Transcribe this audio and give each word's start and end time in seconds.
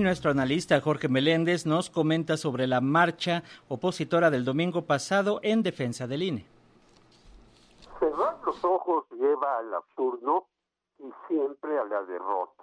Nuestro 0.00 0.30
analista 0.30 0.80
Jorge 0.80 1.08
Meléndez 1.08 1.66
nos 1.66 1.90
comenta 1.90 2.36
sobre 2.36 2.68
la 2.68 2.80
marcha 2.80 3.42
opositora 3.66 4.30
del 4.30 4.44
domingo 4.44 4.82
pasado 4.82 5.40
en 5.42 5.64
defensa 5.64 6.06
del 6.06 6.22
INE. 6.22 6.46
Cerrar 7.98 8.38
los 8.46 8.64
ojos 8.64 9.06
lleva 9.10 9.58
al 9.58 9.74
absurdo 9.74 10.46
y 11.00 11.10
siempre 11.26 11.80
a 11.80 11.84
la 11.86 12.04
derrota. 12.04 12.62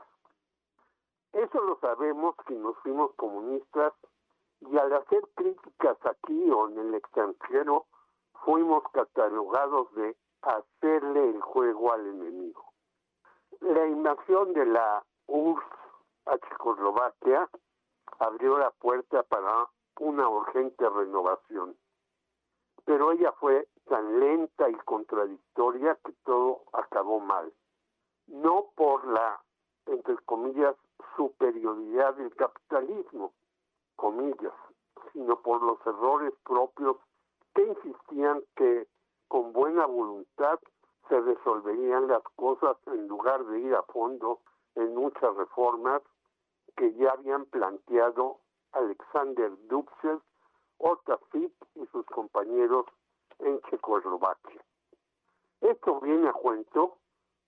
Eso 1.34 1.62
lo 1.62 1.78
sabemos 1.82 2.36
que 2.48 2.54
nos 2.54 2.78
fuimos 2.78 3.12
comunistas 3.18 3.92
y 4.62 4.78
al 4.78 4.94
hacer 4.94 5.20
críticas 5.36 5.98
aquí 6.06 6.50
o 6.50 6.70
en 6.70 6.80
el 6.80 6.94
extranjero 6.94 7.86
fuimos 8.46 8.82
catalogados 8.94 9.94
de 9.96 10.16
hacerle 10.42 11.32
el 11.32 11.42
juego 11.42 11.92
al 11.92 12.08
enemigo. 12.08 12.64
La 13.60 13.86
invasión 13.88 14.54
de 14.54 14.68
la 14.68 15.04
URSS 15.28 15.85
a 16.26 16.38
Checoslovaquia 16.38 17.50
abrió 18.20 18.58
la 18.58 18.72
puerta 18.72 19.24
para 19.24 19.68
una 20.00 20.28
urgente 20.28 20.90
renovación. 20.90 21.76
Pero 22.86 23.12
ella 23.12 23.32
fue 23.34 23.68
tan 23.88 24.20
lenta 24.20 24.70
y 24.70 24.76
contradictoria 24.86 25.98
que 26.04 26.14
todo 26.24 26.64
acabó 26.74 27.20
mal. 27.20 27.52
No 28.28 28.72
por 28.76 29.06
la, 29.08 29.42
entre 29.86 30.18
comillas, 30.26 30.76
superioridad 31.16 32.16
del 32.16 32.36
capitalismo, 32.36 33.34
comillas, 33.96 34.54
sino 35.14 35.42
por 35.42 35.62
los 35.62 35.80
errores 35.86 36.34
propios 36.44 36.98
que 37.54 37.66
insistían 37.66 38.44
que 38.56 38.88
con 39.28 39.54
buena 39.54 39.86
voluntad 39.86 40.60
se 41.08 41.20
resolverían 41.22 42.08
las 42.08 42.24
cosas 42.36 42.78
en 42.88 43.08
lugar 43.08 43.46
de 43.46 43.60
ir 43.60 43.76
a 43.76 43.84
fondo 43.84 44.40
en 44.76 44.94
muchas 44.96 45.36
reformas 45.36 46.02
que 46.76 46.94
ya 46.94 47.12
habían 47.12 47.46
planteado 47.46 48.40
Alexander 48.72 49.52
Dubček, 49.68 50.22
Fick 51.32 51.54
y 51.76 51.86
sus 51.88 52.06
compañeros 52.08 52.86
en 53.40 53.62
Checoslovaquia. 53.70 54.62
Esto 55.62 56.00
viene 56.02 56.30
a 56.30 56.34
cuento 56.34 56.98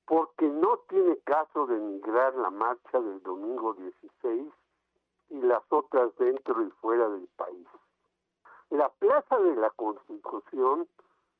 porque 0.06 0.48
no 0.48 0.80
tiene 0.90 1.18
caso 1.18 1.68
de 1.68 1.78
migrar 1.78 2.34
la 2.36 2.50
marcha 2.50 3.00
del 3.00 3.22
domingo 3.24 3.74
16 3.74 4.54
y 5.30 5.42
las 5.42 5.62
otras 5.70 6.16
dentro 6.18 6.64
y 6.64 6.70
fuera 6.82 7.10
del 7.10 7.28
país. 7.36 7.68
La 8.70 8.90
Plaza 8.90 9.38
de 9.40 9.56
la 9.56 9.70
Constitución 9.72 10.88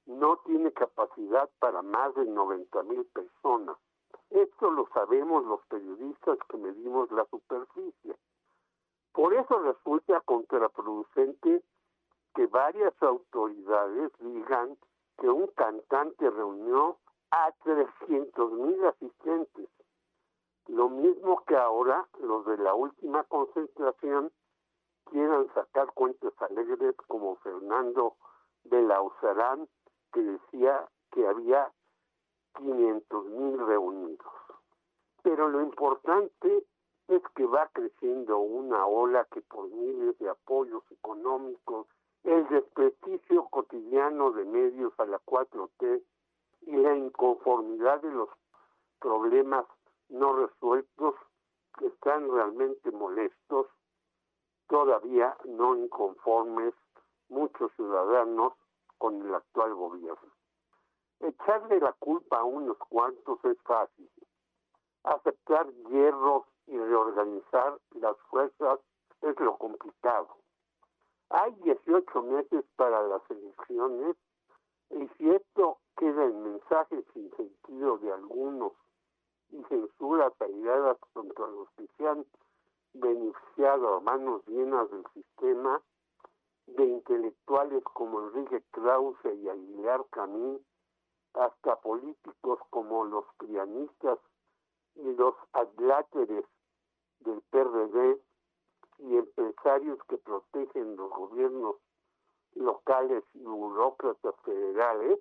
no 0.06 0.38
tiene 0.46 0.72
capacidad 0.74 1.50
para 1.60 1.82
más 1.82 2.14
de 2.16 2.26
90 2.26 2.84
mil 2.84 3.06
personas 3.06 3.78
esto 4.30 4.72
lo 4.72 4.88
sabemos 4.94 5.46
los 5.46 5.66
periodistas 5.68 6.38
que 6.50 6.58
medimos 6.58 7.12
la 7.12 7.26
superficie. 7.26 8.16
Por 9.14 9.34
eso 9.34 9.60
resulta 9.60 10.22
contraproducente 10.22 11.64
que 12.36 12.48
varias 12.48 12.94
autoridades 13.02 14.12
digan 14.20 14.78
que 15.18 15.30
un 15.30 15.48
cantante 15.48 16.30
reunió 16.30 16.98
a 17.32 17.52
300 17.64 18.52
mil 18.54 18.86
asistentes. 18.86 19.70
Lo 20.68 20.90
mismo 20.90 21.44
que 21.46 21.56
ahora 21.56 22.08
los 22.20 22.46
de 22.46 22.58
la 22.58 22.74
última 22.74 23.24
concentración 23.24 24.32
quieran 25.06 25.48
sacar 25.54 25.92
cuentas 25.94 26.34
alegres 26.42 26.96
como 27.08 27.38
Fernando 27.38 28.16
de 28.66 28.82
la 28.82 29.02
Osarán, 29.02 29.68
que 30.12 30.22
decía 30.22 30.88
que 31.12 31.26
había 31.26 31.72
500 32.56 33.26
mil 33.26 33.58
reunidos. 33.66 34.34
Pero 35.24 35.50
lo 35.50 35.62
importante 35.62 36.66
es 37.08 37.22
que 37.36 37.46
va 37.46 37.70
creciendo 37.74 38.38
una 38.40 38.86
ola 38.86 39.26
que 39.32 39.42
por 39.42 39.70
miles 39.70 40.18
de 40.20 40.30
apoyos 40.30 40.84
económicos, 40.92 41.88
el 42.24 42.48
desprestigio 42.50 43.48
cotidiano 43.50 44.32
de 44.32 44.46
medios 44.46 44.94
a 45.00 45.06
la 45.06 45.20
4T 45.20 46.04
y 46.62 46.76
la 46.76 46.96
inconformidad 46.96 48.02
de 48.02 48.12
los 48.12 48.30
problemas 49.00 49.66
no 50.10 50.34
resueltos 50.34 51.16
que 51.78 51.88
están 51.88 52.30
realmente 52.30 52.92
molestos, 52.92 53.68
todavía 54.68 55.38
no 55.46 55.76
inconformes 55.76 56.74
muchos 57.30 57.72
ciudadanos 57.76 58.54
con 58.98 59.22
el 59.22 59.34
actual 59.34 59.74
gobierno. 59.76 60.37
Echarle 61.20 61.80
la 61.80 61.94
culpa 61.94 62.40
a 62.40 62.44
unos 62.44 62.78
cuantos 62.90 63.44
es 63.46 63.58
fácil. 63.64 64.10
Aceptar 65.04 65.68
hierros 65.90 66.44
y 66.68 66.78
reorganizar 66.78 67.80
las 67.96 68.18
fuerzas 68.30 68.80
es 69.22 69.40
lo 69.40 69.58
complicado. 69.58 70.38
Hay 71.30 71.54
18 71.64 72.22
meses 72.24 72.66
para 72.76 73.02
las 73.08 73.22
elecciones 73.30 74.16
y 74.92 75.08
si 75.18 75.30
esto 75.30 75.80
queda 75.98 76.26
en 76.26 76.44
mensajes 76.44 77.04
sin 77.14 77.30
sentido 77.36 77.98
de 77.98 78.14
algunos 78.14 78.74
y 79.50 79.64
censuras 79.64 80.34
airadas 80.40 80.98
contra 81.14 81.48
los 81.48 81.70
que 81.72 81.88
se 81.98 82.08
han 82.08 82.26
beneficiado 82.94 83.96
a 83.96 84.00
manos 84.02 84.46
llenas 84.48 84.90
del 84.92 85.04
sistema, 85.14 85.82
de 86.68 86.86
intelectuales 86.86 87.84
como 87.94 88.22
Enrique 88.28 88.62
Krause 88.72 89.18
y 89.26 89.50
Aguilar 89.50 90.06
Camín, 90.12 90.60
hasta 91.40 91.76
políticos 91.78 92.60
como 92.70 93.06
los 93.06 93.26
pianistas 93.40 94.20
y 94.96 95.14
los 95.14 95.36
adláteres 95.54 96.46
del 97.20 97.42
PRD 97.50 98.20
y 99.00 99.18
empresarios 99.18 100.00
que 100.10 100.18
protegen 100.18 100.96
los 100.96 101.10
gobiernos 101.12 101.76
locales 102.56 103.24
y 103.34 103.44
burócratas 103.44 104.36
federales, 104.44 105.20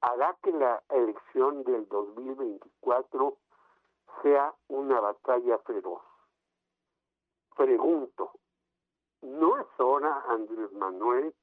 hará 0.00 0.36
que 0.42 0.52
la 0.52 0.82
elección 0.88 1.64
del 1.64 1.86
2024 1.88 3.36
sea 4.22 4.54
una 4.68 5.00
batalla 5.00 5.58
feroz. 5.58 6.02
Pregunto, 7.56 8.32
¿no 9.22 9.58
es 9.58 9.66
hora, 9.78 10.24
Andrés 10.28 10.72
Manuel, 10.72 11.34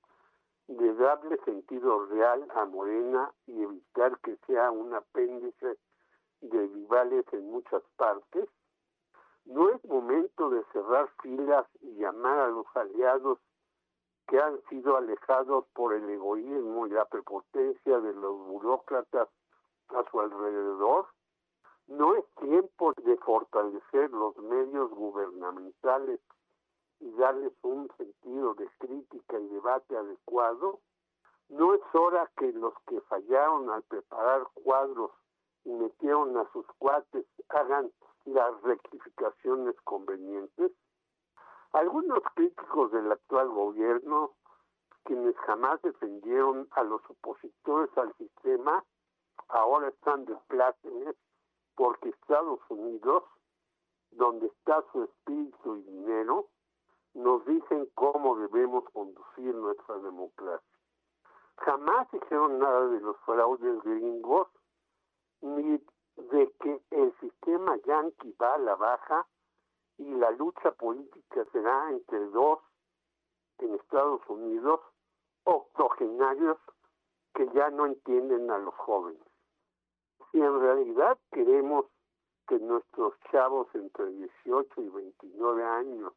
de 0.68 0.94
darle 0.96 1.38
sentido 1.46 2.06
real 2.08 2.48
a 2.56 2.66
Morena 2.66 3.32
y 3.48 3.62
evitar 3.62 4.18
que 4.20 4.38
sea 4.48 4.72
un 4.72 4.94
apéndice 4.94 5.78
de 6.42 6.68
rivales 6.68 7.26
en 7.32 7.52
muchas 7.52 7.84
partes? 7.98 8.50
¿No 9.46 9.70
es 9.70 9.84
momento 9.86 10.50
de 10.50 10.64
cerrar 10.74 11.08
filas 11.22 11.68
y 11.82 11.96
llamar 11.96 12.40
a 12.40 12.48
los 12.48 12.66
aliados 12.76 13.40
que 14.28 14.40
han 14.40 14.60
sido 14.70 14.98
alejados 14.98 15.66
por 15.74 15.94
el 15.94 16.10
egoísmo 16.10 16.88
y 16.88 16.90
la 16.90 17.06
prepotencia 17.06 18.00
de 18.00 18.14
los 18.14 18.38
burócratas 18.48 19.30
a 19.90 20.10
su 20.10 20.20
alrededor? 20.20 21.08
¿No 21.88 22.16
es 22.16 22.26
tiempo 22.42 22.94
de 23.04 23.16
fortalecer 23.18 24.10
los 24.10 24.36
medios 24.38 24.90
gubernamentales 24.90 26.20
y 27.06 27.12
darles 27.12 27.54
un 27.62 27.88
sentido 27.98 28.56
de 28.56 28.68
crítica 28.80 29.40
y 29.40 29.48
debate 29.50 29.96
adecuado, 29.96 30.80
no 31.50 31.76
es 31.76 31.82
hora 31.94 32.32
que 32.36 32.52
los 32.52 32.74
que 32.88 33.00
fallaron 33.02 33.70
al 33.70 33.84
preparar 33.84 34.48
cuadros 34.56 35.12
y 35.66 35.70
metieron 35.70 36.36
a 36.36 36.52
sus 36.52 36.66
cuates 36.80 37.26
hagan 37.50 37.92
las 38.26 38.60
rectificaciones 38.64 39.76
convenientes. 39.84 40.72
Algunos 41.74 42.24
críticos 42.34 42.92
del 42.92 43.12
actual 43.12 43.50
gobierno, 43.50 44.32
quienes 45.04 45.38
jamás 45.46 45.80
defendieron 45.84 46.68
a 46.72 46.84
los 46.84 47.02
opositores 47.08 47.96
al 48.00 48.16
sistema, 48.18 48.84
ahora 49.50 49.90
están 49.90 50.26
de 50.26 50.36
porque 51.76 52.10
Estados 52.10 52.62
Unidos, 52.70 53.24
donde 54.10 54.48
está 54.48 54.84
su 54.92 55.04
espíritu 55.04 55.76
y 55.76 55.82
dinero, 55.84 56.48
nos 57.16 57.46
dicen 57.46 57.90
cómo 57.96 58.36
debemos 58.38 58.84
conducir 58.92 59.56
nuestra 59.56 59.98
democracia. 60.00 60.78
Jamás 61.58 62.12
dijeron 62.12 62.60
nada 62.60 62.88
de 62.88 63.00
los 63.00 63.18
fraudes 63.26 63.82
gringos, 63.84 64.48
ni 65.42 65.82
de 66.18 66.52
que 66.60 66.82
el 66.92 67.14
sistema 67.20 67.78
yanqui 67.86 68.36
va 68.42 68.56
a 68.56 68.58
la 68.58 68.76
baja 68.76 69.26
y 69.98 70.14
la 70.16 70.32
lucha 70.32 70.72
política 70.72 71.46
será 71.54 71.90
entre 71.90 72.20
dos 72.28 72.60
en 73.60 73.76
Estados 73.76 74.22
Unidos 74.28 74.82
octogenarios 75.46 76.58
que 77.34 77.48
ya 77.54 77.70
no 77.70 77.86
entienden 77.86 78.52
a 78.52 78.58
los 78.58 78.74
jóvenes. 78.76 79.22
Si 80.32 80.42
en 80.42 80.60
realidad 80.60 81.18
queremos 81.32 81.86
que 82.48 82.60
nuestros 82.60 83.14
chavos 83.32 83.68
entre 83.74 84.08
18 84.08 84.82
y 84.82 84.90
29 84.90 85.64
años 85.64 86.14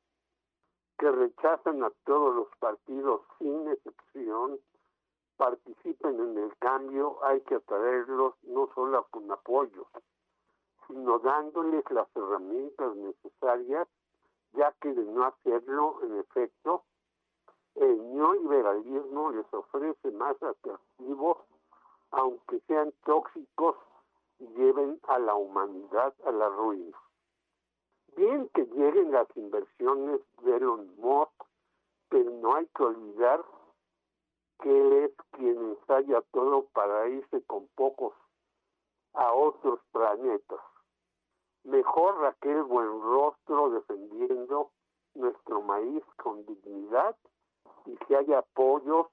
que 0.98 1.10
rechazan 1.10 1.82
a 1.84 1.90
todos 2.04 2.34
los 2.34 2.48
partidos 2.58 3.22
sin 3.38 3.68
excepción, 3.68 4.58
participen 5.36 6.18
en 6.18 6.38
el 6.38 6.56
cambio, 6.58 7.24
hay 7.24 7.40
que 7.42 7.54
atraerlos 7.54 8.34
no 8.42 8.68
solo 8.74 9.06
con 9.10 9.30
apoyo, 9.30 9.86
sino 10.86 11.18
dándoles 11.20 11.84
las 11.90 12.08
herramientas 12.16 12.96
necesarias 12.96 13.88
ya 14.52 14.72
que 14.80 14.92
de 14.92 15.04
no 15.04 15.24
hacerlo, 15.24 16.00
en 16.02 16.18
efecto, 16.18 16.84
el 17.74 18.14
neoliberalismo 18.14 19.30
les 19.30 19.46
ofrece 19.52 20.10
más 20.12 20.42
atractivos, 20.42 21.38
aunque 22.10 22.60
sean 22.66 22.92
tóxicos 23.04 23.76
y 24.38 24.46
lleven 24.48 25.00
a 25.08 25.18
la 25.18 25.34
humanidad 25.34 26.14
a 26.24 26.32
la 26.32 26.48
ruina. 26.48 26.96
Las 29.18 29.36
inversiones 29.36 30.20
de 30.42 30.56
Elon 30.58 30.94
Musk, 30.98 31.32
pero 32.08 32.30
no 32.30 32.54
hay 32.54 32.66
que 32.66 32.84
olvidar 32.84 33.44
que 34.60 34.70
él 34.70 34.92
es 34.92 35.12
quien 35.32 35.58
ensaya 35.58 36.22
todo 36.30 36.66
para 36.72 37.08
irse 37.08 37.42
con 37.42 37.66
pocos 37.74 38.14
a 39.14 39.32
otros 39.32 39.80
planetas. 39.90 40.60
Mejor 41.64 42.20
Raquel 42.20 42.62
Buenrostro 42.62 43.70
defendiendo 43.70 44.70
nuestro 45.14 45.62
maíz 45.62 46.04
con 46.22 46.46
dignidad 46.46 47.16
y 47.86 47.98
si 48.06 48.14
hay 48.14 48.32
apoyos, 48.34 49.08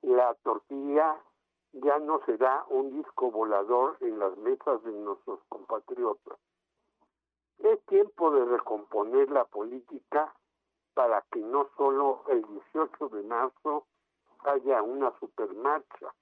la 0.00 0.32
tortilla 0.36 1.20
ya 1.72 1.98
no 1.98 2.24
será 2.24 2.64
un 2.70 2.96
disco 2.96 3.30
volador 3.30 3.98
en 4.00 4.18
las 4.18 4.34
mesas 4.38 4.82
de 4.84 4.92
nuestros 4.92 5.40
compatriotas. 5.50 6.38
Es 7.58 7.84
tiempo 7.86 8.30
de 8.30 8.44
recomponer 8.44 9.30
la 9.30 9.44
política 9.44 10.34
para 10.94 11.22
que 11.32 11.40
no 11.40 11.68
solo 11.76 12.22
el 12.28 12.44
18 12.46 13.08
de 13.08 13.22
marzo 13.24 13.86
haya 14.44 14.82
una 14.82 15.12
supermarcha. 15.18 16.14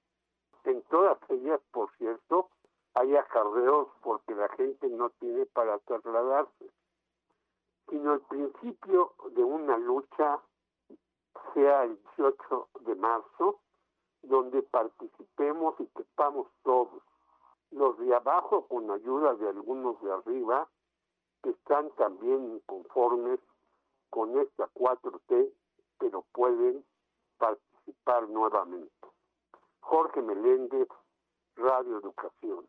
En 0.63 0.81
todas 0.83 1.17
ellas, 1.29 1.59
por 1.71 1.91
cierto, 1.97 2.49
hay 2.95 3.15
acarreos 3.15 3.87
porque 4.01 4.33
la 4.35 4.47
gente 4.49 4.87
no 4.87 5.09
tiene 5.11 5.45
para 5.47 5.79
trasladarse, 5.79 6.71
sino 7.89 8.13
el 8.13 8.21
principio 8.21 9.13
de 9.31 9.43
una 9.43 9.77
lucha 9.77 10.39
sea 11.53 11.83
el 11.83 11.99
18 12.17 12.69
de 12.81 12.95
marzo, 12.95 13.59
donde 14.21 14.61
participemos 14.63 15.75
y 15.79 15.87
quepamos 15.87 16.47
todos, 16.63 17.01
los 17.71 17.97
de 17.97 18.15
abajo 18.15 18.67
con 18.67 18.89
ayuda 18.89 19.33
de 19.35 19.49
algunos 19.49 20.01
de 20.01 20.11
arriba, 20.11 20.69
que 21.43 21.51
están 21.51 21.91
también 21.91 22.55
inconformes 22.55 23.39
con 24.09 24.39
esta 24.39 24.67
4T, 24.73 25.51
pero 25.99 26.23
pueden 26.31 26.83
participar 27.37 28.29
nuevamente. 28.29 28.91
Jorge 29.81 30.21
Meléndez, 30.21 30.87
Radio 31.57 31.99
Educación. 31.99 32.65